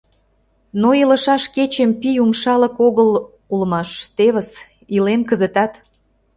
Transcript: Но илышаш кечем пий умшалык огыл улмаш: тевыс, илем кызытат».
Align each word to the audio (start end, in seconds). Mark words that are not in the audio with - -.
Но 0.81 0.89
илышаш 1.01 1.43
кечем 1.55 1.91
пий 1.99 2.17
умшалык 2.23 2.75
огыл 2.87 3.09
улмаш: 3.53 3.89
тевыс, 4.15 4.49
илем 4.95 5.21
кызытат». 5.29 5.71